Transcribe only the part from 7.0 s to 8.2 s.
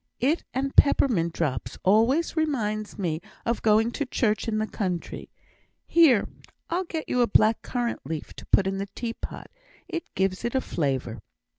you a black currant